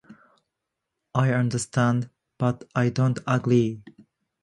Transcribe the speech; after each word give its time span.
I 1.13 1.31
understand, 1.31 2.09
but 2.39 2.67
I 2.73 2.89
don't 2.89 3.19
agree. 3.27 3.83